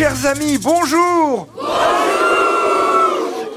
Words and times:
Chers 0.00 0.24
amis, 0.24 0.56
bonjour 0.56 1.46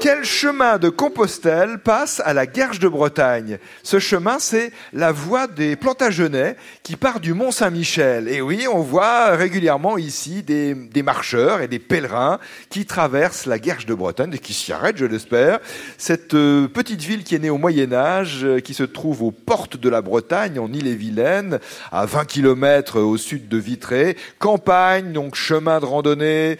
quel 0.04 0.22
chemin 0.22 0.76
de 0.76 0.90
Compostelle 0.90 1.78
passe 1.78 2.20
à 2.26 2.34
la 2.34 2.44
Guerche 2.44 2.78
de 2.78 2.88
Bretagne? 2.88 3.58
Ce 3.82 3.98
chemin, 3.98 4.38
c'est 4.38 4.70
la 4.92 5.12
voie 5.12 5.46
des 5.46 5.76
Plantagenets 5.76 6.56
qui 6.82 6.96
part 6.96 7.20
du 7.20 7.32
Mont 7.32 7.50
Saint-Michel. 7.50 8.28
Et 8.28 8.42
oui, 8.42 8.66
on 8.70 8.80
voit 8.80 9.30
régulièrement 9.30 9.96
ici 9.96 10.42
des, 10.42 10.74
marcheurs 11.02 11.62
et 11.62 11.68
des 11.68 11.78
pèlerins 11.78 12.38
qui 12.68 12.84
traversent 12.84 13.46
la 13.46 13.58
Guerche 13.58 13.86
de 13.86 13.94
Bretagne 13.94 14.34
et 14.34 14.38
qui 14.38 14.52
s'y 14.52 14.74
arrêtent, 14.74 14.98
je 14.98 15.06
l'espère. 15.06 15.58
Cette 15.96 16.34
euh, 16.34 16.68
petite 16.68 17.00
ville 17.00 17.24
qui 17.24 17.34
est 17.34 17.38
née 17.38 17.48
au 17.48 17.56
Moyen 17.56 17.94
Âge, 17.94 18.40
euh, 18.44 18.60
qui 18.60 18.74
se 18.74 18.82
trouve 18.82 19.22
aux 19.22 19.30
portes 19.30 19.78
de 19.78 19.88
la 19.88 20.02
Bretagne, 20.02 20.58
en 20.58 20.70
Ille-et-Vilaine, 20.70 21.60
à 21.90 22.04
20 22.04 22.26
km 22.26 23.00
au 23.00 23.16
sud 23.16 23.48
de 23.48 23.56
Vitré. 23.56 24.18
Campagne, 24.38 25.14
donc 25.14 25.34
chemin 25.34 25.80
de 25.80 25.86
randonnée, 25.86 26.58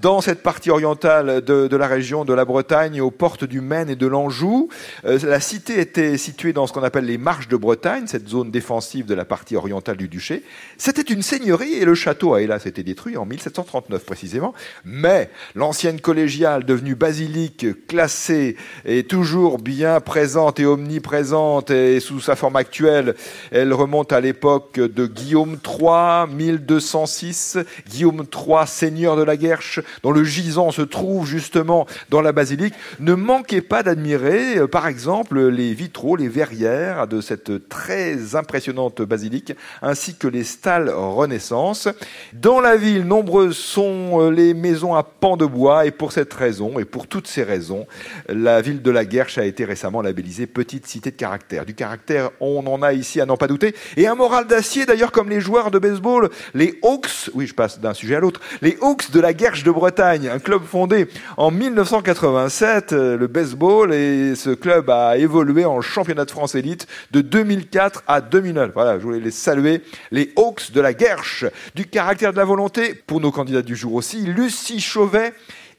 dans 0.00 0.22
cette 0.22 0.42
partie 0.42 0.70
orientale 0.70 1.44
de 1.44 1.76
la 1.76 1.86
région 1.88 2.24
de 2.24 2.32
la 2.32 2.46
Bretagne 2.46 2.85
aux 3.00 3.10
portes 3.10 3.44
du 3.44 3.60
Maine 3.60 3.90
et 3.90 3.96
de 3.96 4.06
l'Anjou. 4.06 4.68
Euh, 5.04 5.18
la 5.22 5.40
cité 5.40 5.80
était 5.80 6.16
située 6.16 6.52
dans 6.52 6.66
ce 6.66 6.72
qu'on 6.72 6.82
appelle 6.82 7.04
les 7.04 7.18
Marches 7.18 7.48
de 7.48 7.56
Bretagne, 7.56 8.06
cette 8.06 8.28
zone 8.28 8.50
défensive 8.50 9.06
de 9.06 9.14
la 9.14 9.24
partie 9.24 9.56
orientale 9.56 9.96
du 9.96 10.08
duché. 10.08 10.42
C'était 10.78 11.02
une 11.02 11.22
seigneurie 11.22 11.74
et 11.74 11.84
le 11.84 11.94
château 11.94 12.34
a 12.34 12.42
hélas 12.42 12.66
été 12.66 12.82
détruit 12.82 13.16
en 13.16 13.26
1739 13.26 14.04
précisément. 14.04 14.54
Mais 14.84 15.30
l'ancienne 15.54 16.00
collégiale 16.00 16.64
devenue 16.64 16.94
basilique, 16.94 17.66
classée 17.86 18.56
et 18.84 19.04
toujours 19.04 19.58
bien 19.58 20.00
présente 20.00 20.60
et 20.60 20.66
omniprésente 20.66 21.70
et 21.70 22.00
sous 22.00 22.20
sa 22.20 22.36
forme 22.36 22.56
actuelle, 22.56 23.14
elle 23.50 23.72
remonte 23.72 24.12
à 24.12 24.20
l'époque 24.20 24.78
de 24.78 25.06
Guillaume 25.06 25.58
III, 25.64 26.32
1206. 26.32 27.58
Guillaume 27.88 28.24
III, 28.32 28.66
seigneur 28.66 29.16
de 29.16 29.22
la 29.22 29.36
Guerche, 29.36 29.80
dont 30.02 30.12
le 30.12 30.24
gisant 30.24 30.70
se 30.70 30.82
trouve 30.82 31.26
justement 31.26 31.86
dans 32.10 32.20
la 32.20 32.32
basilique 32.32 32.74
ne 33.00 33.14
manquez 33.14 33.60
pas 33.60 33.82
d'admirer, 33.82 34.58
euh, 34.58 34.66
par 34.66 34.86
exemple, 34.86 35.40
les 35.48 35.74
vitraux, 35.74 36.16
les 36.16 36.28
verrières 36.28 37.06
de 37.06 37.20
cette 37.20 37.68
très 37.68 38.34
impressionnante 38.34 39.02
basilique, 39.02 39.52
ainsi 39.82 40.16
que 40.16 40.28
les 40.28 40.44
stalles 40.44 40.90
Renaissance. 40.90 41.88
Dans 42.32 42.60
la 42.60 42.76
ville, 42.76 43.04
nombreuses 43.06 43.56
sont 43.56 44.20
euh, 44.20 44.30
les 44.30 44.54
maisons 44.54 44.94
à 44.94 45.02
pans 45.02 45.36
de 45.36 45.46
bois, 45.46 45.86
et 45.86 45.90
pour 45.90 46.12
cette 46.12 46.32
raison, 46.34 46.78
et 46.78 46.84
pour 46.84 47.06
toutes 47.06 47.26
ces 47.26 47.42
raisons, 47.42 47.86
la 48.28 48.60
ville 48.60 48.82
de 48.82 48.90
la 48.90 49.04
Guerche 49.04 49.38
a 49.38 49.44
été 49.44 49.64
récemment 49.64 50.02
labellisée 50.02 50.46
petite 50.46 50.86
cité 50.86 51.10
de 51.10 51.16
caractère. 51.16 51.64
Du 51.64 51.74
caractère, 51.74 52.30
on 52.40 52.66
en 52.66 52.82
a 52.82 52.92
ici 52.92 53.20
à 53.20 53.26
n'en 53.26 53.36
pas 53.36 53.46
douter, 53.46 53.74
et 53.96 54.06
un 54.06 54.14
moral 54.14 54.46
d'acier 54.46 54.86
d'ailleurs 54.86 55.12
comme 55.12 55.30
les 55.30 55.40
joueurs 55.40 55.70
de 55.70 55.78
baseball, 55.78 56.30
les 56.54 56.78
Hawks, 56.82 57.30
oui 57.34 57.46
je 57.46 57.54
passe 57.54 57.80
d'un 57.80 57.94
sujet 57.94 58.16
à 58.16 58.20
l'autre, 58.20 58.40
les 58.62 58.76
Hawks 58.80 59.10
de 59.10 59.20
la 59.20 59.32
Guerche 59.32 59.62
de 59.62 59.70
Bretagne, 59.70 60.28
un 60.28 60.38
club 60.38 60.62
fondé 60.64 61.08
en 61.36 61.50
1987 61.50 62.65
euh, 62.92 63.16
le 63.16 63.26
baseball, 63.26 63.92
et 63.92 64.34
ce 64.34 64.50
club 64.50 64.90
a 64.90 65.16
évolué 65.16 65.64
en 65.64 65.80
championnat 65.80 66.24
de 66.24 66.30
France 66.30 66.54
élite 66.54 66.86
de 67.12 67.20
2004 67.20 68.02
à 68.06 68.20
2009. 68.20 68.70
Voilà, 68.74 68.98
je 68.98 69.04
voulais 69.04 69.20
les 69.20 69.30
saluer, 69.30 69.82
les 70.10 70.32
Hawks 70.36 70.72
de 70.72 70.80
la 70.80 70.92
Guerche, 70.92 71.44
du 71.74 71.86
caractère 71.86 72.32
de 72.32 72.38
la 72.38 72.44
volonté, 72.44 72.94
pour 72.94 73.20
nos 73.20 73.30
candidats 73.30 73.62
du 73.62 73.76
jour 73.76 73.94
aussi, 73.94 74.18
Lucie 74.22 74.80
Chauvet 74.80 75.32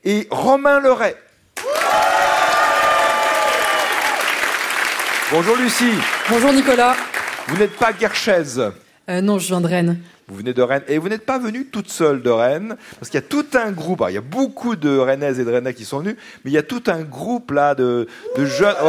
et 0.03 0.27
Romain 0.31 0.79
Leray. 0.79 1.15
Bonjour 5.31 5.57
Lucie. 5.57 5.93
Bonjour 6.29 6.53
Nicolas. 6.53 6.95
Vous 7.47 7.57
n'êtes 7.57 7.75
pas 7.75 7.91
guerchaise 7.91 8.71
euh, 9.09 9.21
Non, 9.21 9.39
je 9.39 9.47
viens 9.47 9.61
de 9.61 9.67
Rennes. 9.67 9.99
Vous 10.29 10.35
venez 10.35 10.53
de 10.53 10.61
Rennes. 10.61 10.83
Et 10.89 10.97
vous 10.97 11.07
n'êtes 11.07 11.25
pas 11.25 11.39
venue 11.39 11.67
toute 11.67 11.89
seule 11.89 12.21
de 12.21 12.29
Rennes, 12.29 12.75
parce 12.99 13.09
qu'il 13.09 13.17
y 13.17 13.23
a 13.23 13.27
tout 13.27 13.45
un 13.53 13.71
groupe. 13.71 14.03
il 14.09 14.13
y 14.13 14.17
a 14.17 14.21
beaucoup 14.21 14.75
de 14.75 14.97
Rennaises 14.97 15.39
et 15.39 15.45
de 15.45 15.49
Rennais 15.49 15.73
qui 15.73 15.85
sont 15.85 15.99
venus, 15.99 16.17
mais 16.43 16.51
il 16.51 16.53
y 16.53 16.57
a 16.57 16.63
tout 16.63 16.83
un 16.87 17.03
groupe 17.03 17.51
là 17.51 17.75
de, 17.75 18.07
jeunes. 18.37 18.75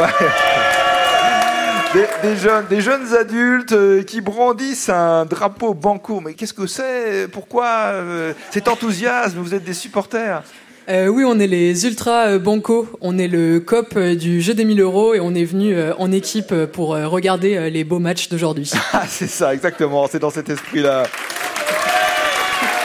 Des, 2.21 2.35
jeunes, 2.35 2.65
des 2.69 2.81
jeunes 2.81 3.15
adultes 3.15 3.71
euh, 3.71 4.03
qui 4.03 4.21
brandissent 4.21 4.89
un 4.89 5.25
drapeau 5.25 5.73
banco. 5.73 6.19
Mais 6.19 6.35
qu'est-ce 6.35 6.53
que 6.53 6.67
c'est? 6.67 7.27
Pourquoi 7.31 7.65
euh, 7.65 8.33
cet 8.51 8.67
enthousiasme? 8.67 9.39
Vous 9.39 9.55
êtes 9.55 9.63
des 9.63 9.73
supporters 9.73 10.43
euh, 10.87 11.07
oui, 11.07 11.23
on 11.23 11.39
est 11.39 11.45
les 11.45 11.85
Ultra 11.85 12.39
Banco. 12.39 12.87
On 12.99 13.19
est 13.19 13.27
le 13.27 13.59
COP 13.59 13.97
du 13.97 14.41
jeu 14.41 14.55
des 14.55 14.65
1000 14.65 14.81
euros 14.81 15.13
et 15.13 15.19
on 15.19 15.35
est 15.35 15.45
venu 15.45 15.75
en 15.99 16.11
équipe 16.11 16.51
pour 16.65 16.89
regarder 16.89 17.69
les 17.69 17.83
beaux 17.83 17.99
matchs 17.99 18.27
d'aujourd'hui. 18.29 18.71
Ah, 18.93 19.03
c'est 19.07 19.27
ça, 19.27 19.53
exactement. 19.53 20.07
C'est 20.07 20.17
dans 20.17 20.31
cet 20.31 20.49
esprit-là. 20.49 21.03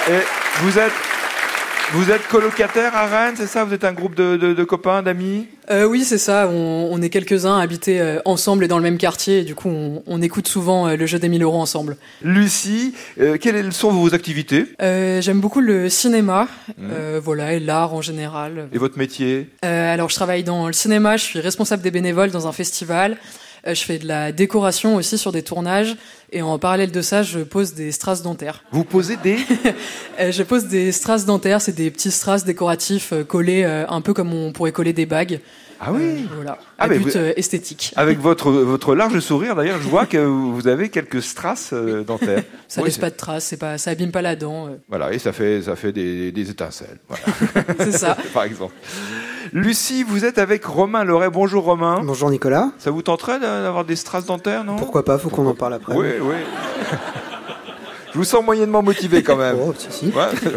Et 0.07 0.21
vous 0.61 0.79
êtes 0.79 0.93
vous 1.93 2.11
êtes 2.11 2.27
colocataire 2.29 2.97
à 2.97 3.07
Rennes, 3.07 3.35
c'est 3.37 3.47
ça? 3.47 3.65
Vous 3.65 3.73
êtes 3.73 3.85
un 3.85 3.93
groupe 3.93 4.15
de, 4.15 4.65
copains, 4.65 5.03
d'amis? 5.03 5.47
Euh, 5.71 5.85
Oui, 5.85 6.03
c'est 6.03 6.19
ça. 6.19 6.49
On, 6.49 7.01
est 7.03 7.11
quelques-uns 7.11 7.59
habités 7.59 8.01
euh, 8.01 8.19
ensemble 8.25 8.65
et 8.65 8.69
dans 8.69 8.79
le 8.79 8.83
même 8.83 8.99
quartier. 8.99 9.41
Et 9.41 9.43
du 9.45 9.55
coup, 9.55 9.71
on, 10.07 10.23
écoute 10.23 10.49
souvent 10.49 10.89
euh, 10.89 10.97
le 10.97 11.07
jeu 11.07 11.19
des 11.19 11.29
1000 11.29 11.43
euros 11.43 11.61
ensemble. 11.61 11.97
Lucie, 12.23 12.95
quelles 13.41 13.73
sont 13.73 13.93
vos 13.93 14.15
activités? 14.15 14.67
J'aime 14.81 15.41
beaucoup 15.41 15.61
le 15.61 15.89
cinéma, 15.89 16.49
mmh. 16.79 17.19
voilà, 17.23 17.53
et 17.53 17.61
l'art 17.61 17.95
en 17.95 18.03
général. 18.03 18.69
Et 18.73 18.79
votre 18.79 18.99
métier? 18.99 19.49
Alors, 19.63 20.09
je 20.09 20.17
travaille 20.17 20.43
dans 20.43 20.67
le 20.67 20.73
cinéma. 20.73 21.17
Je 21.17 21.25
suis 21.25 21.41
responsable 21.41 21.83
des 21.83 21.91
bénévoles 21.91 22.31
dans 22.31 22.49
un 22.49 22.53
festival. 22.53 23.19
Je 23.67 23.83
fais 23.83 23.99
de 23.99 24.07
la 24.07 24.33
décoration 24.33 24.97
aussi 24.97 25.17
sur 25.17 25.33
des 25.33 25.43
tournages. 25.43 25.97
Et 26.35 26.43
en 26.43 26.59
parallèle 26.59 26.91
de 26.91 27.01
ça, 27.01 27.23
je 27.23 27.39
pose 27.39 27.75
des 27.75 27.93
strass 27.93 28.23
dentaires. 28.23 28.65
Vous 28.73 28.83
posez 28.83 29.17
des 29.17 29.37
euh, 30.21 30.33
Je 30.33 30.43
pose 30.43 30.65
des 30.65 30.91
strass 30.91 31.25
dentaires, 31.25 31.61
c'est 31.61 31.75
des 31.77 31.93
petits 31.93 32.11
strass 32.11 32.45
décoratifs 32.45 33.13
euh, 33.13 33.23
collés 33.23 33.63
euh, 33.63 33.87
un 33.89 34.01
peu 34.01 34.13
comme 34.13 34.35
on 34.35 34.53
pourrait 34.53 34.73
coller 34.73 34.93
des 34.93 35.07
bagues. 35.07 35.41
Ah 35.81 35.93
oui 35.93 36.27
Voilà, 36.35 36.59
ah, 36.79 36.89
but 36.89 37.15
esthétique. 37.37 37.93
Avec 37.97 38.19
votre, 38.21 38.51
votre 38.51 38.95
large 38.95 39.21
sourire, 39.21 39.55
d'ailleurs, 39.55 39.81
je 39.81 39.89
vois 39.89 40.07
que 40.07 40.19
vous 40.19 40.67
avez 40.67 40.89
quelques 40.89 41.23
strass 41.23 41.73
dentaires. 41.73 42.43
ça 42.69 42.83
laisse 42.83 42.99
pas 42.99 43.11
de 43.11 43.17
traces, 43.17 43.45
c'est 43.45 43.57
pas, 43.57 43.79
ça 43.79 43.91
abîme 43.91 44.11
pas 44.11 44.23
la 44.23 44.35
dent. 44.35 44.71
Voilà, 44.89 45.13
et 45.13 45.19
ça 45.19 45.33
fait, 45.33 45.63
ça 45.63 45.77
fait 45.77 45.93
des, 45.93 46.33
des 46.33 46.51
étincelles. 46.51 46.99
c'est 47.79 47.93
ça. 47.93 48.17
Par 48.33 48.45
exemple. 48.45 48.75
Lucie, 49.55 50.03
vous 50.03 50.25
êtes 50.25 50.39
avec 50.39 50.65
Romain 50.65 51.05
Loret. 51.05 51.31
Bonjour 51.31 51.63
Romain. 51.63 52.03
Bonjour 52.05 52.29
Nicolas. 52.29 52.73
Ça 52.77 52.91
vous 52.91 53.03
tenterait 53.03 53.39
d'avoir 53.39 53.85
des 53.85 53.95
strass 53.95 54.27
dentaires, 54.27 54.65
non? 54.65 54.75
Pourquoi 54.75 55.05
pas, 55.05 55.17
faut 55.17 55.29
qu'on 55.29 55.47
en 55.47 55.55
parle 55.55 55.75
après. 55.75 55.95
Oui, 55.95 56.09
oui. 56.21 56.35
Je 58.13 58.19
vous 58.19 58.25
sens 58.25 58.45
moyennement 58.45 58.83
motivé 58.83 59.23
quand 59.23 59.37
même. 59.37 59.57
Oh, 59.61 59.73
si, 59.77 60.13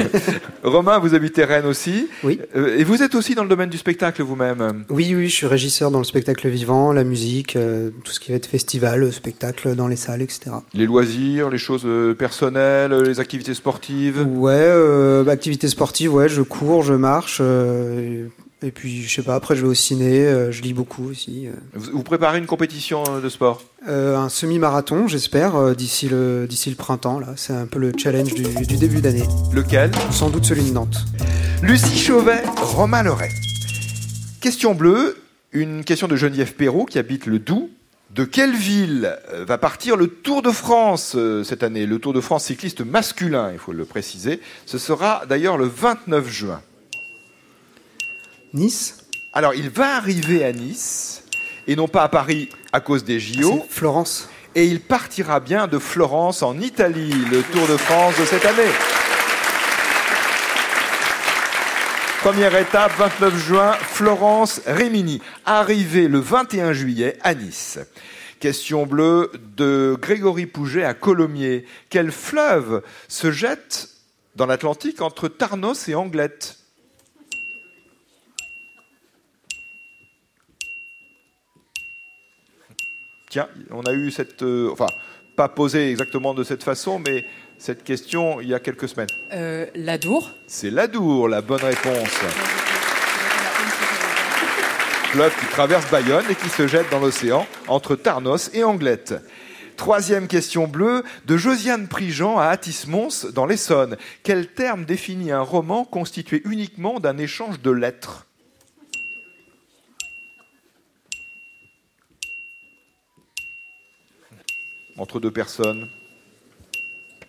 Romain, 0.63 0.97
vous 0.97 1.13
habitez 1.13 1.43
Rennes 1.43 1.67
aussi. 1.67 2.07
Oui. 2.23 2.39
Euh, 2.55 2.75
et 2.75 2.83
vous 2.83 3.03
êtes 3.03 3.13
aussi 3.13 3.35
dans 3.35 3.43
le 3.43 3.49
domaine 3.49 3.69
du 3.69 3.77
spectacle 3.77 4.23
vous-même 4.23 4.85
Oui, 4.89 5.13
oui, 5.15 5.29
je 5.29 5.35
suis 5.35 5.47
régisseur 5.47 5.91
dans 5.91 5.99
le 5.99 6.03
spectacle 6.03 6.47
vivant, 6.47 6.91
la 6.91 7.03
musique, 7.03 7.55
euh, 7.55 7.91
tout 8.03 8.11
ce 8.11 8.19
qui 8.19 8.31
va 8.31 8.37
être 8.37 8.47
festival, 8.47 9.13
spectacle 9.13 9.75
dans 9.75 9.87
les 9.87 9.95
salles, 9.95 10.23
etc. 10.23 10.51
Les 10.73 10.87
loisirs, 10.87 11.51
les 11.51 11.59
choses 11.59 11.83
euh, 11.85 12.15
personnelles, 12.15 12.93
les 12.93 13.19
activités 13.19 13.53
sportives 13.53 14.25
Ouais, 14.27 15.23
bah, 15.23 15.33
activités 15.33 15.67
sportives, 15.67 16.15
ouais, 16.15 16.29
je 16.29 16.41
cours, 16.41 16.81
je 16.81 16.95
marche. 16.95 17.41
Et 18.63 18.71
puis, 18.71 19.03
je 19.03 19.13
sais 19.13 19.21
pas, 19.21 19.35
après, 19.35 19.55
je 19.55 19.61
vais 19.61 19.67
au 19.67 19.75
ciné, 19.75 20.25
euh, 20.25 20.51
je 20.51 20.63
lis 20.63 20.73
beaucoup 20.73 21.07
aussi. 21.07 21.45
Euh. 21.45 21.51
Vous, 21.75 22.01
préparez 22.01 22.39
une 22.39 22.47
compétition 22.47 23.03
euh, 23.07 23.21
de 23.21 23.29
sport? 23.29 23.61
Un 23.85 24.29
semi-marathon, 24.29 25.07
j'espère, 25.07 25.75
d'ici 25.75 26.09
le, 26.09 26.47
d'ici 26.49 26.71
le 26.71 26.75
printemps. 26.75 27.19
Là. 27.19 27.27
C'est 27.35 27.53
un 27.53 27.67
peu 27.67 27.77
le 27.77 27.91
challenge 27.95 28.33
du, 28.33 28.43
du 28.43 28.77
début 28.77 28.99
d'année. 28.99 29.25
Lequel? 29.53 29.91
Sans 30.09 30.29
doute 30.29 30.45
celui 30.45 30.63
de 30.63 30.73
Nantes. 30.73 31.05
Lucie 31.61 31.99
Chauvet, 31.99 32.41
Romain 32.57 33.03
Loret. 33.03 33.29
Question 34.41 34.73
bleue, 34.73 35.17
une 35.51 35.83
question 35.83 36.07
de 36.07 36.15
Geneviève 36.15 36.53
Perrault 36.53 36.85
qui 36.85 36.97
habite 36.97 37.27
le 37.27 37.37
Doubs. 37.37 37.69
De 38.09 38.23
quelle 38.23 38.55
ville 38.55 39.15
va 39.45 39.59
partir 39.59 39.97
le 39.97 40.07
Tour 40.07 40.41
de 40.41 40.49
France 40.49 41.15
cette 41.43 41.61
année? 41.61 41.85
Le 41.85 41.99
Tour 41.99 42.13
de 42.13 42.21
France 42.21 42.45
cycliste 42.45 42.81
masculin, 42.81 43.51
il 43.51 43.59
faut 43.59 43.73
le 43.73 43.85
préciser. 43.85 44.39
Ce 44.65 44.79
sera 44.79 45.23
d'ailleurs 45.27 45.57
le 45.57 45.65
29 45.65 46.27
juin. 46.27 46.61
Nice 48.53 48.97
Alors, 49.33 49.53
il 49.53 49.69
va 49.69 49.95
arriver 49.97 50.45
à 50.45 50.53
Nice, 50.53 51.23
et 51.67 51.75
non 51.75 51.87
pas 51.87 52.03
à 52.03 52.09
Paris 52.09 52.49
à 52.71 52.79
cause 52.79 53.03
des 53.03 53.19
JO. 53.19 53.61
Ah, 53.61 53.65
Florence. 53.69 54.29
Et 54.55 54.65
il 54.65 54.79
partira 54.79 55.39
bien 55.39 55.67
de 55.67 55.77
Florence 55.79 56.41
en 56.43 56.57
Italie, 56.59 57.13
le 57.29 57.43
Tour 57.43 57.67
de 57.67 57.77
France 57.77 58.17
de 58.19 58.25
cette 58.25 58.45
année. 58.45 58.71
Première 62.21 62.55
étape, 62.55 62.91
29 62.97 63.37
juin, 63.37 63.73
Florence 63.73 64.61
Rimini. 64.65 65.21
Arrivé 65.45 66.07
le 66.07 66.19
21 66.19 66.73
juillet 66.73 67.17
à 67.21 67.35
Nice. 67.35 67.79
Question 68.39 68.85
bleue 68.85 69.31
de 69.55 69.97
Grégory 69.99 70.45
Pouget 70.45 70.83
à 70.83 70.93
Colomiers. 70.93 71.65
Quel 71.89 72.11
fleuve 72.11 72.81
se 73.07 73.31
jette 73.31 73.89
dans 74.35 74.45
l'Atlantique 74.45 75.01
entre 75.01 75.27
Tarnos 75.27 75.87
et 75.89 75.95
Anglette? 75.95 76.56
Tiens, 83.29 83.47
on 83.71 83.81
a 83.83 83.93
eu 83.93 84.11
cette, 84.11 84.43
euh, 84.43 84.69
enfin, 84.71 84.87
pas 85.35 85.49
posé 85.49 85.91
exactement 85.91 86.33
de 86.33 86.43
cette 86.43 86.63
façon, 86.63 86.99
mais 86.99 87.25
cette 87.57 87.83
question 87.83 88.41
il 88.41 88.47
y 88.47 88.53
a 88.53 88.59
quelques 88.59 88.89
semaines 88.89 89.07
euh, 89.33 89.65
L'Adour. 89.75 90.31
C'est 90.47 90.69
l'Adour, 90.69 91.27
la 91.27 91.41
bonne 91.41 91.63
réponse. 91.63 92.19
Fleuve 95.11 95.33
qui 95.39 95.45
traverse 95.47 95.89
Bayonne 95.89 96.25
et 96.29 96.35
qui 96.35 96.49
se 96.49 96.67
jette 96.67 96.89
dans 96.91 96.99
l'océan 96.99 97.47
entre 97.67 97.95
Tarnos 97.95 98.51
et 98.53 98.63
Anglette. 98.63 99.15
Troisième 99.77 100.27
question 100.27 100.67
bleue, 100.67 101.03
de 101.25 101.37
Josiane 101.37 101.87
Prigent 101.87 102.39
à 102.39 102.47
Atis-Mons 102.47 103.27
dans 103.33 103.45
l'Essonne. 103.45 103.95
Quel 104.23 104.47
terme 104.47 104.85
définit 104.85 105.31
un 105.31 105.41
roman 105.41 105.85
constitué 105.85 106.41
uniquement 106.45 106.99
d'un 106.99 107.17
échange 107.19 107.61
de 107.61 107.71
lettres? 107.71 108.25
Entre 114.97 115.19
deux 115.19 115.31
personnes. 115.31 115.87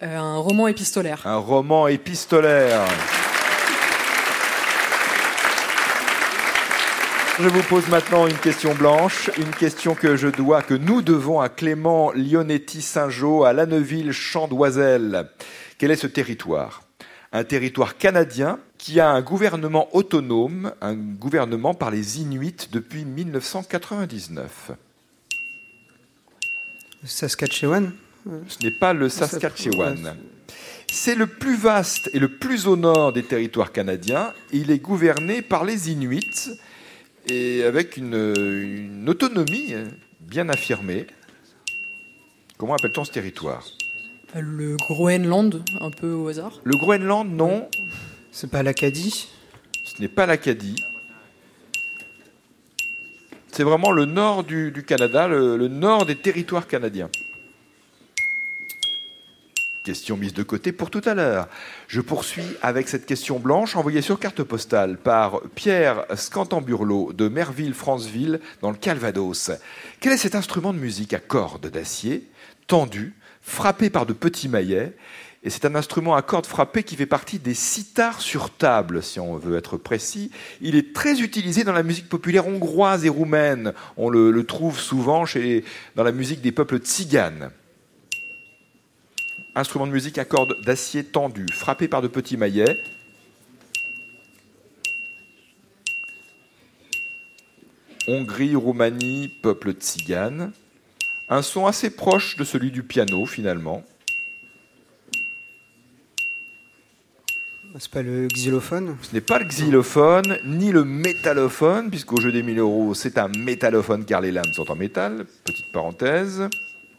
Euh, 0.03 0.17
un 0.17 0.39
roman 0.39 0.69
épistolaire. 0.69 1.27
Un 1.27 1.37
roman 1.37 1.89
épistolaire. 1.89 2.87
Je 7.41 7.49
vous 7.49 7.63
pose 7.63 7.87
maintenant 7.89 8.27
une 8.27 8.37
question 8.39 8.75
blanche, 8.75 9.31
une 9.39 9.51
question 9.51 9.95
que 9.95 10.17
je 10.17 10.29
dois, 10.29 10.63
que 10.63 10.75
nous 10.75 11.03
devons 11.03 11.41
à 11.41 11.49
Clément 11.49 12.11
Lionetti 12.11 12.83
Saint-Jean 12.83 13.43
à 13.43 13.53
Lanneville 13.53 14.13
Chandoiselle. 14.13 15.29
Quel 15.79 15.93
est 15.93 15.97
ce 15.97 16.09
territoire? 16.09 16.83
Un 17.33 17.45
territoire 17.45 17.97
canadien 17.97 18.59
qui 18.79 18.99
a 18.99 19.11
un 19.11 19.21
gouvernement 19.21 19.89
autonome, 19.95 20.73
un 20.81 20.95
gouvernement 20.95 21.75
par 21.75 21.91
les 21.91 22.21
Inuits 22.21 22.69
depuis 22.73 23.05
1999. 23.05 24.73
Saskatchewan 27.05 27.93
Ce 28.49 28.63
n'est 28.63 28.71
pas 28.73 28.93
le 28.93 29.09
Saskatchewan. 29.09 30.17
C'est 30.91 31.15
le 31.15 31.27
plus 31.27 31.57
vaste 31.57 32.11
et 32.15 32.19
le 32.19 32.29
plus 32.29 32.67
au 32.67 32.77
nord 32.77 33.13
des 33.13 33.23
territoires 33.23 33.73
canadiens. 33.73 34.33
Il 34.53 34.71
est 34.71 34.79
gouverné 34.79 35.43
par 35.43 35.65
les 35.65 35.91
Inuits 35.91 36.51
et 37.29 37.63
avec 37.65 37.97
une, 37.97 39.05
autonomie 39.07 39.75
bien 40.21 40.49
affirmée. 40.49 41.07
Comment 42.57 42.75
appelle-t-on 42.75 43.05
ce 43.05 43.13
territoire? 43.13 43.67
Le 44.35 44.77
Groenland, 44.77 45.63
un 45.81 45.91
peu 45.91 46.13
au 46.13 46.29
hasard. 46.29 46.61
Le 46.65 46.77
Groenland, 46.77 47.31
non. 47.31 47.69
C'est 48.33 48.51
pas 48.51 48.63
l'Acadie? 48.63 49.29
Ce 49.85 50.01
n'est 50.01 50.09
pas 50.09 50.27
l'Acadie. 50.27 50.77
C'est 53.59 53.65
vraiment 53.65 53.91
le 53.91 54.05
nord 54.05 54.45
du, 54.45 54.85
Canada, 54.87 55.27
le 55.27 55.67
nord 55.67 56.07
des 56.07 56.15
territoires 56.15 56.69
canadiens 56.69 57.11
question 59.83 60.17
mise 60.17 60.35
de 60.35 60.45
côté 60.45 60.71
pour 60.71 60.91
tout 60.91 61.01
à 61.07 61.15
l'heure. 61.15 61.49
Je 61.89 62.01
poursuis 62.01 62.45
avec 62.63 62.89
cette 62.89 63.05
question 63.05 63.41
blanche 63.41 63.75
envoyée 63.75 64.03
sur 64.03 64.21
carte 64.21 64.45
postale 64.45 64.97
par 64.97 65.41
Pierre 65.57 66.05
Scantamburlo 66.15 67.13
de 67.15 67.27
Merville-Franceville 67.27 68.39
dans 68.61 68.71
le 68.71 68.77
Calvados. 68.77 69.51
Quel 69.99 70.13
est 70.13 70.19
cet 70.19 70.37
instrument 70.37 70.73
de 70.73 70.79
musique 70.79 71.15
à 71.15 71.19
cordes 71.19 71.69
d'acier, 71.69 72.29
tendu, 72.69 73.15
frappé 73.43 73.91
par 73.91 74.07
de 74.07 74.13
petits 74.13 74.49
maillets 74.49 74.93
et 75.43 75.51
c'est 75.51 75.65
un 75.65 75.75
instrument 75.75 76.17
à 76.17 76.23
cordes 76.23 76.47
frappées 76.47 76.83
qui 76.83 76.97
fait 76.97 77.07
partie 77.07 77.39
des 77.39 77.55
sitars 77.55 78.21
sur 78.21 78.51
table, 78.51 79.03
si 79.03 79.21
on 79.21 79.37
veut 79.37 79.57
être 79.57 79.77
précis. 79.77 80.31
Il 80.61 80.75
est 80.75 80.93
très 80.93 81.21
utilisé 81.21 81.63
dans 81.63 81.73
la 81.73 81.85
musique 81.85 82.09
populaire 82.09 82.49
hongroise 82.49 83.05
et 83.05 83.09
roumaine. 83.09 83.73
On 83.97 84.11
le, 84.11 84.45
trouve 84.45 84.81
souvent 84.81 85.25
dans 85.95 86.03
la 86.05 86.13
musique 86.13 86.41
des 86.41 86.53
peuples 86.53 86.79
tziganes 86.79 87.51
instrument 89.59 89.87
de 89.87 89.93
musique 89.93 90.19
à 90.19 90.25
cordes 90.25 90.55
d'acier 90.65 91.05
tendu, 91.05 91.47
frappé 91.53 91.89
par 91.89 92.01
de 92.01 92.09
petits 92.09 92.37
maillets. 92.37 92.77
Hongrie, 98.07 98.55
Roumanie, 98.55 99.29
peuple 99.43 99.73
tzigane. 99.73 100.53
Un 101.29 101.43
son 101.43 101.67
assez 101.67 101.91
proche 101.91 102.37
de 102.37 102.45
celui 102.45 102.71
du 102.71 102.83
piano 102.83 103.27
finalement. 103.27 103.85
C'est 107.77 107.91
pas 107.91 108.03
le 108.03 108.29
xylophone? 108.29 108.97
Ce 109.03 109.13
n'est 109.13 109.21
pas 109.21 109.39
le 109.39 109.45
xylophone, 109.45 110.39
ni 110.47 110.73
le 110.73 110.85
métallophone, 110.85 111.91
puisqu'au 111.91 112.19
jeu 112.19 112.33
des 112.33 112.43
1000 112.43 112.59
euros, 112.59 112.95
c'est 112.95 113.19
un 113.19 113.29
métallophone 113.29 114.07
car 114.07 114.23
les 114.23 114.33
lames 114.33 114.53
sont 114.55 114.71
en 114.71 114.75
métal. 114.75 115.27
Petite 115.45 115.71
parenthèse, 115.71 116.49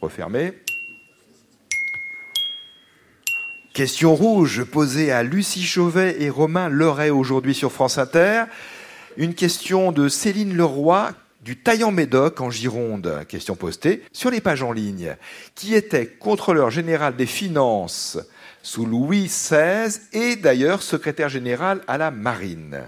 refermée. 0.00 0.52
Question 3.74 4.14
rouge 4.14 4.64
posée 4.64 5.10
à 5.10 5.24
Lucie 5.24 5.64
Chauvet 5.64 6.22
et 6.22 6.30
Romain 6.30 6.68
Leray 6.68 7.10
aujourd'hui 7.10 7.54
sur 7.54 7.72
France 7.72 7.98
Inter. 7.98 8.44
Une 9.16 9.34
question 9.34 9.90
de 9.90 10.08
Céline 10.08 10.56
Leroy 10.56 11.10
du 11.42 11.56
Taillan-Médoc 11.56 12.40
en 12.40 12.50
Gironde, 12.50 13.24
question 13.28 13.56
postée 13.56 14.02
sur 14.12 14.30
les 14.30 14.40
pages 14.40 14.62
en 14.62 14.72
ligne, 14.72 15.16
qui 15.56 15.74
était 15.74 16.06
contrôleur 16.06 16.70
général 16.70 17.16
des 17.16 17.26
finances? 17.26 18.18
Sous 18.62 18.86
Louis 18.86 19.24
XVI 19.26 20.00
et 20.12 20.36
d'ailleurs 20.36 20.82
secrétaire 20.82 21.28
général 21.28 21.82
à 21.86 21.98
la 21.98 22.10
marine. 22.10 22.80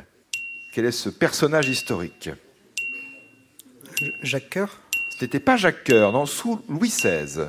Quel 0.74 0.86
est 0.86 0.92
ce 0.92 1.08
personnage 1.08 1.68
historique? 1.68 2.30
Jacques 4.22 4.50
Coeur? 4.50 4.80
Ce 5.10 5.24
n'était 5.24 5.40
pas 5.40 5.56
Jacques 5.56 5.84
Coeur, 5.84 6.12
non, 6.12 6.26
sous 6.26 6.60
Louis 6.68 6.88
XVI 6.88 7.46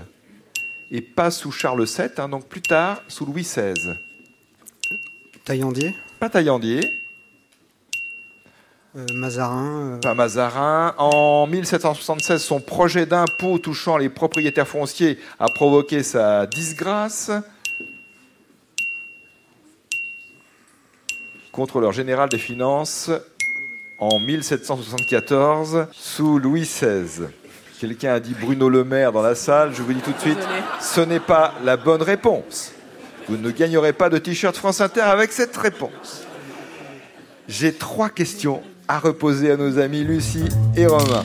et 0.94 1.02
pas 1.02 1.32
sous 1.32 1.52
Charles 1.52 1.86
VII, 1.86 2.10
hein, 2.18 2.30
donc 2.30 2.48
plus 2.48 2.62
tard 2.62 3.02
sous 3.08 3.26
Louis 3.26 3.42
XVI. 3.42 3.74
Taillandier? 5.44 5.96
Pas 6.20 6.30
Taillandier. 6.30 6.82
Euh, 8.96 9.06
Mazarin. 9.16 9.96
Euh. 9.96 10.00
Pas 10.00 10.14
Mazarin. 10.14 10.94
En 11.00 11.48
1776, 11.48 12.42
son 12.44 12.60
projet 12.60 13.08
d'impôt 13.08 13.58
touchant 13.58 13.98
les 13.98 14.10
propriétaires 14.10 14.68
fonciers 14.68 15.18
a 15.40 15.48
provoqué 15.48 16.04
sa 16.04 16.46
disgrâce. 16.46 17.32
Contrôleur 21.54 21.92
général 21.92 22.30
des 22.30 22.40
finances 22.40 23.12
en 24.00 24.20
1774 24.20 25.86
sous 25.92 26.40
Louis 26.40 26.62
XVI. 26.62 27.28
Quelqu'un 27.80 28.16
a 28.16 28.20
dit 28.20 28.34
Bruno 28.34 28.70
Le 28.70 28.84
Maire 28.84 29.12
dans 29.12 29.22
la 29.22 29.36
salle. 29.36 29.72
Je 29.72 29.84
vous 29.84 29.94
dis 29.94 30.02
tout 30.02 30.14
de 30.14 30.20
suite, 30.20 30.40
ce 30.82 31.00
n'est 31.00 31.20
pas 31.20 31.54
la 31.64 31.78
bonne 31.78 32.02
réponse. 32.02 32.72
Vous 33.30 33.38
ne 33.38 33.52
gagnerez 33.52 33.94
pas 33.94 34.10
de 34.10 34.18
t-shirt 34.18 34.58
France 34.58 34.82
Inter 34.82 35.02
avec 35.02 35.32
cette 35.32 35.56
réponse. 35.56 36.26
J'ai 37.48 37.72
trois 37.72 38.10
questions 38.10 38.64
à 38.88 38.98
reposer 38.98 39.52
à 39.52 39.56
nos 39.56 39.78
amis 39.78 40.04
Lucie 40.04 40.50
et 40.76 40.88
Romain. 40.88 41.24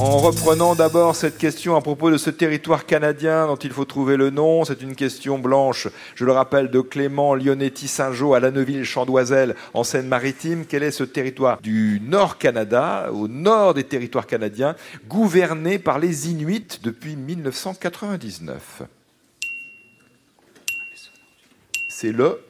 En 0.00 0.18
reprenant 0.18 0.76
d'abord 0.76 1.16
cette 1.16 1.38
question 1.38 1.74
à 1.74 1.80
propos 1.80 2.12
de 2.12 2.18
ce 2.18 2.30
territoire 2.30 2.86
canadien 2.86 3.48
dont 3.48 3.56
il 3.56 3.72
faut 3.72 3.84
trouver 3.84 4.16
le 4.16 4.30
nom, 4.30 4.64
c'est 4.64 4.80
une 4.80 4.94
question 4.94 5.40
blanche, 5.40 5.88
je 6.14 6.24
le 6.24 6.30
rappelle, 6.30 6.70
de 6.70 6.80
Clément 6.80 7.34
Lionetti 7.34 7.88
Saint-Jean 7.88 8.32
à 8.32 8.38
Lanneville 8.38 8.84
Chandoiselle 8.84 9.56
en 9.74 9.82
Seine-Maritime. 9.82 10.66
Quel 10.68 10.84
est 10.84 10.92
ce 10.92 11.02
territoire 11.02 11.60
du 11.60 12.00
Nord 12.06 12.38
Canada, 12.38 13.10
au 13.12 13.26
nord 13.26 13.74
des 13.74 13.82
territoires 13.82 14.28
canadiens, 14.28 14.76
gouverné 15.08 15.80
par 15.80 15.98
les 15.98 16.30
Inuits 16.30 16.78
depuis 16.84 17.16
1999 17.16 18.82
C'est 21.88 22.12
le 22.12 22.40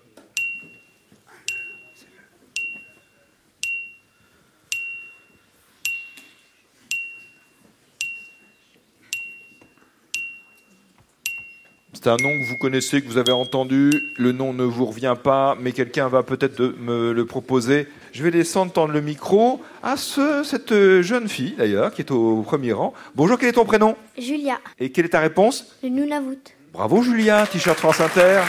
un 12.09 12.17
nom 12.17 12.39
que 12.39 12.45
vous 12.45 12.57
connaissez, 12.57 13.03
que 13.03 13.09
vous 13.09 13.19
avez 13.19 13.33
entendu. 13.33 13.91
Le 14.17 14.33
nom 14.33 14.53
ne 14.53 14.65
vous 14.65 14.87
revient 14.87 15.15
pas, 15.23 15.57
mais 15.61 15.73
quelqu'un 15.73 16.09
va 16.09 16.23
peut-être 16.23 16.75
me 16.81 17.13
le 17.13 17.25
proposer. 17.27 17.87
Je 18.13 18.23
vais 18.23 18.31
descendre 18.31 18.73
tendre 18.73 18.93
le 18.93 19.01
micro 19.01 19.61
à 19.83 19.97
ce, 19.97 20.43
cette 20.43 20.75
jeune 21.03 21.29
fille, 21.29 21.55
d'ailleurs, 21.59 21.93
qui 21.93 22.03
est 22.03 22.11
au 22.11 22.43
premier 22.43 22.73
rang. 22.73 22.95
Bonjour, 23.15 23.39
quel 23.39 23.51
est 23.51 23.53
ton 23.53 23.65
prénom? 23.65 23.97
Julia. 24.17 24.59
Et 24.79 24.91
quelle 24.91 25.05
est 25.05 25.11
ta 25.11 25.21
réponse? 25.21 25.77
Le 25.83 25.91
Nunavut. 25.91 26.39
Bravo, 26.73 27.03
Julia. 27.03 27.47
T-shirt 27.47 27.79
France 27.79 28.01
Inter. 28.01 28.41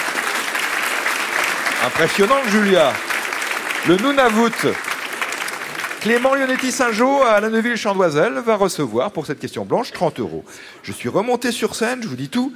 Impressionnant, 1.86 2.39
Julia. 2.50 2.94
Le 3.88 3.98
Nunavut. 3.98 4.74
Clément 6.01 6.34
Lionetti 6.34 6.72
Saint-Jean 6.72 7.24
à 7.24 7.42
la 7.42 7.50
Neuville-Chandoiselle 7.50 8.36
va 8.46 8.56
recevoir 8.56 9.12
pour 9.12 9.25
cette 9.25 9.39
question 9.39 9.66
blanche 9.66 9.92
30 9.92 10.22
euros. 10.22 10.46
Je 10.82 10.94
suis 10.94 11.10
remonté 11.10 11.51
sur 11.51 11.75
scène, 11.75 12.01
je 12.01 12.08
vous 12.08 12.16
dis 12.16 12.30
tout. 12.30 12.54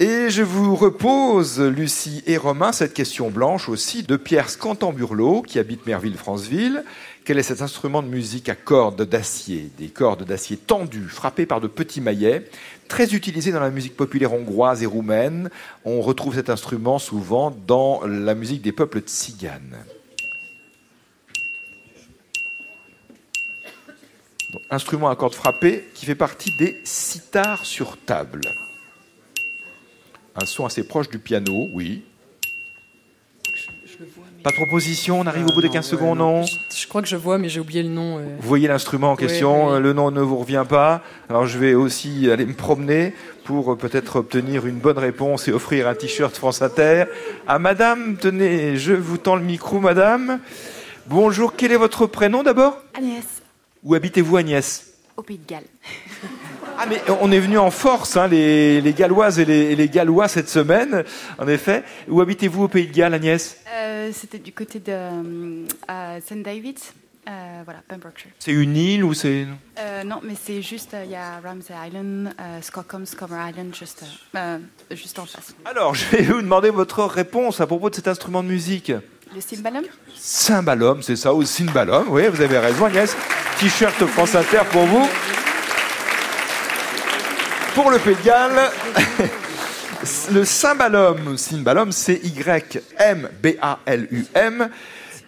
Et 0.00 0.28
je 0.28 0.42
vous 0.42 0.74
repose, 0.74 1.60
Lucie 1.60 2.24
et 2.26 2.36
Romain, 2.36 2.72
cette 2.72 2.94
question 2.94 3.30
blanche 3.30 3.68
aussi 3.68 4.02
de 4.02 4.16
Pierre 4.16 4.50
Scantamburlo, 4.50 5.42
qui 5.42 5.60
habite 5.60 5.86
Merville-Franceville. 5.86 6.82
Quel 7.24 7.38
est 7.38 7.44
cet 7.44 7.62
instrument 7.62 8.02
de 8.02 8.08
musique 8.08 8.48
à 8.48 8.56
cordes 8.56 9.02
d'acier 9.02 9.70
Des 9.78 9.86
cordes 9.86 10.24
d'acier 10.24 10.56
tendues, 10.56 11.08
frappées 11.08 11.46
par 11.46 11.60
de 11.60 11.68
petits 11.68 12.00
maillets, 12.00 12.44
très 12.88 13.14
utilisé 13.14 13.52
dans 13.52 13.60
la 13.60 13.70
musique 13.70 13.96
populaire 13.96 14.32
hongroise 14.32 14.82
et 14.82 14.86
roumaine? 14.86 15.48
On 15.84 16.00
retrouve 16.00 16.34
cet 16.34 16.50
instrument 16.50 16.98
souvent 16.98 17.54
dans 17.66 18.00
la 18.04 18.34
musique 18.34 18.62
des 18.62 18.72
peuples 18.72 19.00
tziganes. 19.00 19.78
instrument 24.70 25.08
à 25.08 25.16
cordes 25.16 25.34
frappées 25.34 25.84
qui 25.94 26.06
fait 26.06 26.14
partie 26.14 26.56
des 26.58 26.80
sitars 26.84 27.64
sur 27.64 27.96
table. 27.96 28.40
Un 30.36 30.46
son 30.46 30.66
assez 30.66 30.82
proche 30.82 31.08
du 31.08 31.18
piano, 31.18 31.68
oui. 31.72 32.02
Pas 34.42 34.50
de 34.50 34.56
proposition, 34.56 35.20
on 35.20 35.26
arrive 35.26 35.46
au 35.46 35.52
bout 35.54 35.62
des 35.62 35.70
15 35.70 35.86
secondes, 35.86 36.18
non 36.18 36.42
je, 36.42 36.86
crois 36.86 37.00
que 37.00 37.08
je 37.08 37.16
vois, 37.16 37.38
mais 37.38 37.48
j'ai 37.48 37.60
oublié 37.60 37.82
le 37.82 37.88
nom. 37.88 38.18
Euh. 38.18 38.36
Vous 38.40 38.48
voyez 38.48 38.68
l'instrument 38.68 39.12
en 39.12 39.16
question, 39.16 39.78
le 39.78 39.92
nom 39.92 40.10
ne 40.10 40.20
vous 40.20 40.36
revient 40.36 40.64
pas. 40.68 41.02
Alors 41.30 41.46
je 41.46 41.58
vais 41.58 41.74
aussi 41.74 42.30
aller 42.30 42.44
me 42.44 42.52
promener 42.52 43.14
pour 43.44 43.72
euh, 43.72 43.76
peut-être 43.76 44.16
obtenir 44.16 44.66
une 44.66 44.78
bonne 44.78 44.98
réponse 44.98 45.48
et 45.48 45.52
offrir 45.52 45.88
un 45.88 45.94
t-shirt 45.94 46.36
France 46.36 46.60
Inter 46.60 47.04
à 47.46 47.58
Madame. 47.58 48.16
Tenez, 48.16 48.76
je 48.76 48.92
vous 48.92 49.16
tends 49.16 49.36
le 49.36 49.44
micro, 49.44 49.80
Madame. 49.80 50.40
Bonjour, 51.06 51.54
quel 51.56 51.72
est 51.72 51.76
votre 51.76 52.06
prénom 52.06 52.42
d'abord? 52.42 52.82
Agnès. 52.92 53.24
Où 53.82 53.94
habitez-vous, 53.94 54.36
Agnès? 54.36 54.94
Au 55.16 55.22
Pays 55.22 55.38
de 55.38 55.46
Galles. 55.46 55.64
Ah 56.76 56.86
mais 56.88 57.00
on 57.20 57.30
est 57.30 57.38
venu 57.38 57.56
en 57.56 57.70
force, 57.70 58.16
hein, 58.16 58.26
les, 58.26 58.94
Galloises 58.96 59.38
et 59.38 59.44
les, 59.44 59.88
Gallois 59.88 60.26
cette 60.28 60.48
semaine, 60.48 61.04
en 61.38 61.46
effet. 61.46 61.84
Où 62.08 62.20
habitez-vous 62.20 62.64
au 62.64 62.68
Pays 62.68 62.88
de 62.88 62.92
Galles, 62.92 63.14
Agnès? 63.14 63.58
Euh, 63.72 64.10
C'était 64.12 64.38
du 64.38 64.52
côté 64.52 64.80
de 64.80 64.92
euh, 64.92 66.20
St. 66.20 66.42
David, 66.42 66.78
euh, 67.28 67.30
voilà, 67.64 67.80
Pembrokeshire. 67.86 68.32
C'est 68.40 68.52
une 68.52 68.76
île 68.76 69.04
ou 69.04 69.14
c'est... 69.14 69.46
non, 70.04 70.20
mais 70.24 70.34
c'est 70.40 70.62
juste, 70.62 70.96
il 71.04 71.10
y 71.10 71.14
a 71.14 71.40
Ramsay 71.44 71.74
Island, 71.86 72.34
Skockham, 72.60 73.06
Scomer 73.06 73.50
Island, 73.50 73.74
juste, 73.74 74.04
juste 74.90 75.18
en 75.20 75.26
face. 75.26 75.54
Alors, 75.64 75.94
je 75.94 76.04
vais 76.06 76.22
vous 76.22 76.42
demander 76.42 76.70
votre 76.70 77.04
réponse 77.04 77.60
à 77.60 77.66
propos 77.66 77.88
de 77.88 77.94
cet 77.94 78.08
instrument 78.08 78.42
de 78.42 78.48
musique. 78.48 78.92
Le 79.32 79.40
cymbalum? 79.40 79.84
Cymbalum, 80.14 81.02
c'est 81.02 81.16
ça, 81.16 81.32
ou 81.32 81.44
cymbalum, 81.44 82.06
oui, 82.08 82.26
vous 82.28 82.40
avez 82.40 82.58
raison 82.58 82.86
Agnès. 82.86 83.16
T-shirt 83.58 84.04
France 84.06 84.34
Inter 84.34 84.62
pour 84.70 84.84
vous 84.86 85.08
pour 87.74 87.90
le 87.90 87.98
Pays 87.98 88.14
de 88.14 88.22
Galles. 88.22 88.70
le 90.32 90.44
cymbalum, 90.44 91.36
cymbalum, 91.36 91.90
c'est 91.90 92.20
Y-M-B-A-L-U-M. 92.24 92.70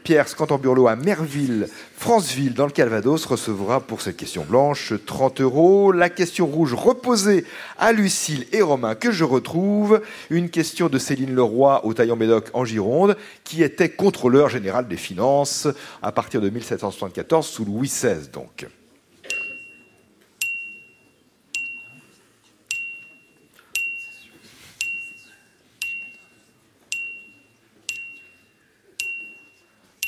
Pierre 0.05 0.29
Scantamburlo 0.29 0.87
à 0.87 0.95
Merville, 0.95 1.69
Franceville, 1.97 2.55
dans 2.55 2.67
le 2.67 2.71
Calvados, 2.71 3.25
recevra 3.27 3.81
pour 3.81 4.01
cette 4.01 4.17
question 4.17 4.45
blanche 4.49 4.93
30 5.05 5.41
euros. 5.41 5.91
La 5.91 6.09
question 6.09 6.47
rouge 6.47 6.75
reposée 6.75 7.45
à 7.79 7.93
Lucille 7.93 8.47
et 8.53 8.63
Romain, 8.63 8.95
que 8.95 9.11
je 9.11 9.25
retrouve. 9.25 10.01
Une 10.31 10.49
question 10.49 10.89
de 10.89 10.99
Céline 10.99 11.35
Leroy 11.35 11.85
au 11.85 11.93
Taillon-Médoc 11.93 12.51
en 12.55 12.65
Gironde, 12.65 13.17
qui 13.43 13.65
était 13.65 13.89
contrôleur 13.89 14.49
général 14.49 14.87
des 14.87 14.97
finances 14.97 15.67
à 16.01 16.13
partir 16.13 16.41
de 16.41 16.51
1774, 16.51 17.45
sous 17.45 17.65
Louis 17.65 17.89
XVI 17.89 18.29
donc. 18.33 18.67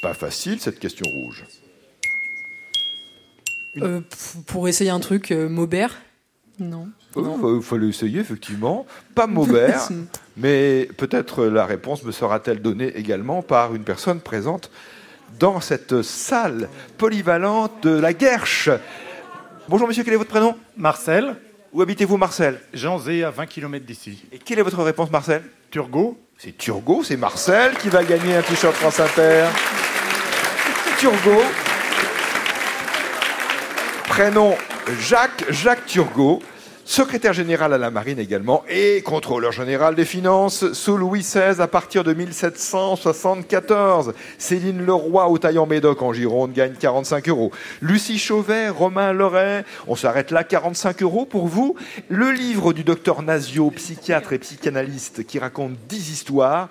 Pas 0.09 0.15
facile 0.15 0.59
cette 0.59 0.79
question 0.79 1.05
rouge. 1.07 1.45
Euh, 3.77 4.01
pour 4.47 4.67
essayer 4.67 4.89
un 4.89 5.01
truc, 5.01 5.33
euh, 5.33 5.51
Maubert? 5.51 5.99
Non. 6.59 6.89
Il 7.15 7.61
fallait 7.61 7.89
essayer, 7.89 8.21
effectivement. 8.21 8.87
Pas 9.15 9.27
Maubert, 9.27 9.91
mais 10.39 10.89
peut-être 10.97 11.45
la 11.45 11.67
réponse 11.67 12.05
me 12.05 12.13
sera-t-elle 12.13 12.63
donnée 12.63 12.97
également 12.97 13.43
par 13.43 13.75
une 13.75 13.85
personne 13.85 14.21
présente 14.21 14.71
dans 15.39 15.61
cette 15.61 16.01
salle 16.01 16.71
polyvalente 16.97 17.83
de 17.83 17.91
la 17.91 18.15
Guerche. 18.15 18.71
Bonjour 19.69 19.87
monsieur, 19.87 20.05
quel 20.05 20.15
est 20.15 20.17
votre 20.17 20.31
prénom? 20.31 20.57
Marcel. 20.79 21.37
Où 21.75 21.83
habitez-vous 21.83 22.17
Marcel? 22.17 22.63
Janzé, 22.73 23.25
à 23.25 23.31
20 23.31 23.45
km 23.45 23.85
d'ici. 23.85 24.25
Et 24.33 24.39
quelle 24.39 24.59
est 24.59 24.63
votre 24.63 24.83
réponse 24.83 25.11
Marcel? 25.11 25.43
Turgot. 25.71 26.19
C'est 26.39 26.57
Turgot, 26.57 27.03
c'est 27.05 27.19
Marcel 27.19 27.75
qui 27.75 27.91
va 27.91 28.03
gagner 28.05 28.37
un 28.37 28.43
t-shirt 28.43 28.75
France 28.75 29.01
Inter. 29.01 29.49
Turgot. 30.99 31.45
Prénom 34.09 34.57
Jacques, 35.01 35.45
Jacques 35.49 35.87
Turgot, 35.87 36.43
secrétaire 36.85 37.33
général 37.33 37.73
à 37.73 37.79
la 37.79 37.93
marine 37.93 38.19
également 38.19 38.65
et 38.69 39.01
contrôleur 39.03 39.53
général 39.53 39.95
des 39.95 40.05
finances 40.05 40.73
sous 40.73 40.97
Louis 40.97 41.21
XVI 41.21 41.61
à 41.61 41.69
partir 41.69 42.03
de 42.03 42.13
1774. 42.15 44.13
Céline 44.39 44.85
Leroy 44.85 45.29
au 45.29 45.39
Taillant-Médoc 45.39 46.03
en 46.03 46.13
Gironde 46.13 46.53
gagne 46.53 46.75
45 46.75 47.29
euros. 47.29 47.53
Lucie 47.81 48.19
Chauvet, 48.19 48.69
Romain 48.69 49.13
Loret, 49.13 49.65
on 49.87 49.95
s'arrête 49.95 50.33
là, 50.33 50.43
45 50.43 51.01
euros 51.03 51.27
pour 51.27 51.47
vous. 51.47 51.77
Le 52.09 52.33
livre 52.33 52.73
du 52.73 52.83
docteur 52.83 53.23
Nazio, 53.23 53.71
psychiatre 53.71 54.33
et 54.33 54.39
psychanalyste 54.41 55.25
qui 55.25 55.39
raconte 55.39 55.75
10 55.89 56.11
histoires. 56.11 56.69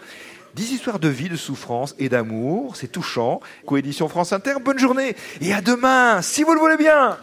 10 0.58 0.72
histoires 0.72 0.98
de 0.98 1.08
vie, 1.08 1.30
de 1.30 1.36
souffrance 1.36 1.94
et 2.00 2.10
d'amour. 2.10 2.76
C'est 2.76 2.92
touchant. 2.92 3.42
Coédition 3.68 4.10
France 4.10 4.34
Inter. 4.34 4.56
Bonne 4.60 4.80
journée 4.80 5.16
et 5.40 5.54
à 5.54 5.62
demain, 5.62 6.24
si 6.24 6.42
vous 6.42 6.54
le 6.54 6.60
voulez 6.60 6.78
bien. 6.78 7.16